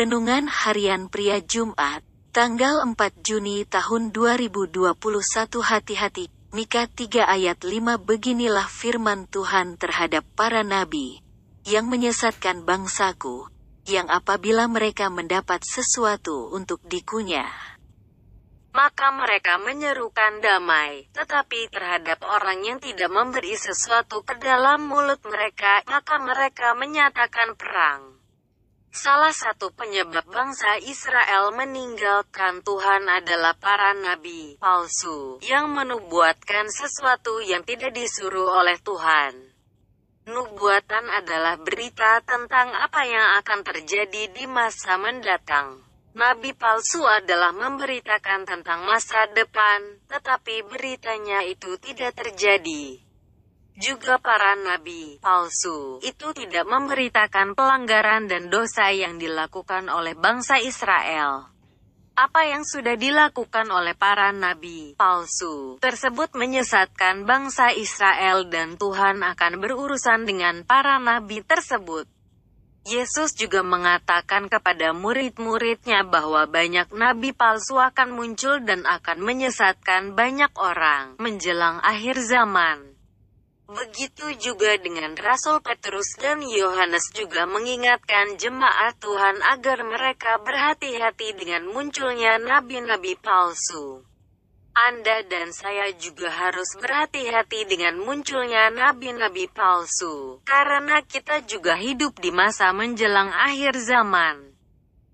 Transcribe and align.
Renungan 0.00 0.48
Harian 0.48 1.12
Pria 1.12 1.44
Jumat, 1.44 2.00
tanggal 2.32 2.88
4 2.88 2.96
Juni 3.20 3.68
tahun 3.68 4.16
2021 4.16 4.96
Hati-hati, 5.60 6.24
Mika 6.56 6.88
3 6.88 7.28
ayat 7.28 7.60
5 7.60 8.00
Beginilah 8.00 8.64
firman 8.64 9.28
Tuhan 9.28 9.76
terhadap 9.76 10.24
para 10.32 10.64
nabi, 10.64 11.20
yang 11.68 11.92
menyesatkan 11.92 12.64
bangsaku, 12.64 13.52
yang 13.84 14.08
apabila 14.08 14.72
mereka 14.72 15.12
mendapat 15.12 15.60
sesuatu 15.68 16.48
untuk 16.48 16.80
dikunyah, 16.88 17.52
maka 18.72 19.12
mereka 19.12 19.60
menyerukan 19.60 20.40
damai, 20.40 21.12
tetapi 21.12 21.68
terhadap 21.68 22.24
orang 22.24 22.64
yang 22.64 22.80
tidak 22.80 23.12
memberi 23.12 23.52
sesuatu 23.52 24.24
ke 24.24 24.32
dalam 24.40 24.80
mulut 24.80 25.20
mereka, 25.28 25.84
maka 25.92 26.16
mereka 26.24 26.72
menyatakan 26.72 27.52
perang. 27.52 28.19
Salah 28.90 29.30
satu 29.30 29.70
penyebab 29.70 30.26
bangsa 30.26 30.74
Israel 30.82 31.54
meninggalkan 31.54 32.58
Tuhan 32.66 33.06
adalah 33.06 33.54
para 33.54 33.94
nabi 33.94 34.58
palsu 34.58 35.38
yang 35.46 35.70
menubuatkan 35.70 36.66
sesuatu 36.66 37.38
yang 37.38 37.62
tidak 37.62 37.94
disuruh 37.94 38.50
oleh 38.50 38.74
Tuhan. 38.82 39.54
Nubuatan 40.26 41.06
adalah 41.06 41.54
berita 41.62 42.18
tentang 42.26 42.74
apa 42.74 43.06
yang 43.06 43.38
akan 43.38 43.62
terjadi 43.62 44.26
di 44.34 44.50
masa 44.50 44.98
mendatang. 44.98 45.86
Nabi 46.18 46.50
palsu 46.58 47.06
adalah 47.06 47.54
memberitakan 47.54 48.42
tentang 48.42 48.90
masa 48.90 49.30
depan, 49.30 50.02
tetapi 50.10 50.66
beritanya 50.66 51.46
itu 51.46 51.78
tidak 51.78 52.18
terjadi 52.18 53.06
juga 53.80 54.20
para 54.20 54.52
nabi 54.60 55.16
palsu 55.24 56.04
itu 56.04 56.36
tidak 56.36 56.68
memberitakan 56.68 57.56
pelanggaran 57.56 58.28
dan 58.28 58.52
dosa 58.52 58.92
yang 58.92 59.16
dilakukan 59.16 59.88
oleh 59.88 60.12
bangsa 60.12 60.60
Israel. 60.60 61.48
Apa 62.12 62.44
yang 62.44 62.60
sudah 62.68 63.00
dilakukan 63.00 63.72
oleh 63.72 63.96
para 63.96 64.36
nabi 64.36 64.92
palsu 65.00 65.80
tersebut 65.80 66.36
menyesatkan 66.36 67.24
bangsa 67.24 67.72
Israel 67.72 68.52
dan 68.52 68.76
Tuhan 68.76 69.24
akan 69.24 69.52
berurusan 69.56 70.28
dengan 70.28 70.60
para 70.68 71.00
nabi 71.00 71.40
tersebut. 71.40 72.04
Yesus 72.84 73.32
juga 73.32 73.64
mengatakan 73.64 74.52
kepada 74.52 74.92
murid-muridnya 74.92 76.04
bahwa 76.04 76.44
banyak 76.44 76.92
nabi 76.92 77.32
palsu 77.32 77.80
akan 77.80 78.12
muncul 78.12 78.60
dan 78.60 78.84
akan 78.84 79.24
menyesatkan 79.24 80.12
banyak 80.12 80.52
orang 80.60 81.16
menjelang 81.16 81.80
akhir 81.80 82.20
zaman. 82.20 82.89
Begitu 83.70 84.34
juga 84.42 84.74
dengan 84.82 85.14
Rasul 85.14 85.62
Petrus 85.62 86.18
dan 86.18 86.42
Yohanes 86.42 87.06
juga 87.14 87.46
mengingatkan 87.46 88.34
jemaat 88.34 88.98
Tuhan 88.98 89.38
agar 89.46 89.86
mereka 89.86 90.42
berhati-hati 90.42 91.38
dengan 91.38 91.70
munculnya 91.70 92.42
nabi-nabi 92.42 93.14
palsu. 93.22 94.02
Anda 94.74 95.22
dan 95.22 95.54
saya 95.54 95.94
juga 95.94 96.34
harus 96.34 96.74
berhati-hati 96.82 97.70
dengan 97.70 97.94
munculnya 98.02 98.74
nabi-nabi 98.74 99.46
palsu, 99.46 100.42
karena 100.42 101.06
kita 101.06 101.46
juga 101.46 101.78
hidup 101.78 102.18
di 102.18 102.34
masa 102.34 102.74
menjelang 102.74 103.30
akhir 103.30 103.78
zaman. 103.86 104.50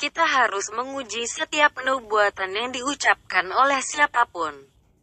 Kita 0.00 0.24
harus 0.24 0.72
menguji 0.72 1.28
setiap 1.28 1.84
nubuatan 1.84 2.56
yang 2.56 2.72
diucapkan 2.72 3.52
oleh 3.52 3.84
siapa 3.84 4.24
pun. 4.24 4.56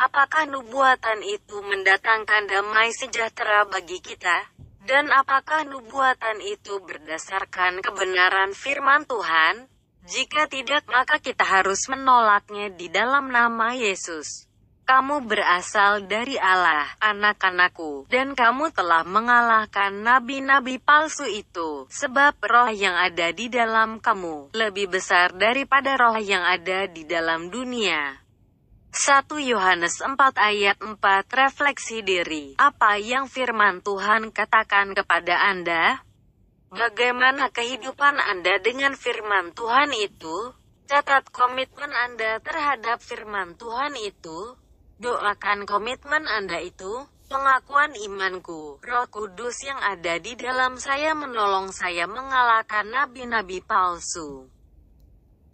Apakah 0.00 0.48
nubuatan 0.48 1.20
itu 1.20 1.60
mendatangkan 1.60 2.48
damai 2.48 2.88
sejahtera 2.88 3.68
bagi 3.68 4.00
kita? 4.00 4.48
Dan 4.80 5.12
apakah 5.12 5.68
nubuatan 5.68 6.40
itu 6.40 6.80
berdasarkan 6.80 7.84
kebenaran 7.84 8.56
firman 8.56 9.04
Tuhan? 9.04 9.68
Jika 10.08 10.48
tidak, 10.48 10.88
maka 10.88 11.20
kita 11.20 11.44
harus 11.44 11.84
menolaknya 11.92 12.72
di 12.72 12.88
dalam 12.88 13.28
nama 13.28 13.76
Yesus. 13.76 14.48
Kamu 14.88 15.28
berasal 15.28 16.08
dari 16.08 16.40
Allah, 16.40 16.88
anak-anakku, 17.04 18.08
dan 18.08 18.32
kamu 18.32 18.72
telah 18.72 19.04
mengalahkan 19.04 20.00
nabi-nabi 20.00 20.80
palsu 20.80 21.28
itu, 21.28 21.84
sebab 21.92 22.40
roh 22.40 22.72
yang 22.72 22.96
ada 22.96 23.36
di 23.36 23.52
dalam 23.52 24.00
kamu 24.00 24.56
lebih 24.56 24.96
besar 24.96 25.36
daripada 25.36 26.00
roh 26.00 26.16
yang 26.16 26.42
ada 26.42 26.88
di 26.88 27.04
dalam 27.04 27.52
dunia. 27.52 28.29
1 28.90 29.22
Yohanes 29.46 30.02
4 30.02 30.18
ayat 30.34 30.74
4 30.82 30.98
Refleksi 31.30 32.02
diri 32.02 32.58
Apa 32.58 32.98
yang 32.98 33.30
firman 33.30 33.86
Tuhan 33.86 34.34
katakan 34.34 34.98
kepada 34.98 35.46
Anda? 35.46 36.02
Bagaimana 36.74 37.54
kehidupan 37.54 38.18
Anda 38.18 38.58
dengan 38.58 38.98
firman 38.98 39.54
Tuhan 39.54 39.94
itu? 39.94 40.58
Catat 40.90 41.30
komitmen 41.30 41.94
Anda 41.94 42.42
terhadap 42.42 42.98
firman 42.98 43.54
Tuhan 43.54 43.94
itu. 43.94 44.58
Doakan 44.98 45.70
komitmen 45.70 46.26
Anda 46.26 46.58
itu. 46.58 47.06
Pengakuan 47.30 47.94
imanku, 47.94 48.82
roh 48.82 49.06
kudus 49.06 49.70
yang 49.70 49.78
ada 49.78 50.18
di 50.18 50.34
dalam 50.34 50.82
saya 50.82 51.14
menolong 51.14 51.70
saya 51.70 52.10
mengalahkan 52.10 52.90
nabi-nabi 52.90 53.62
palsu. 53.62 54.50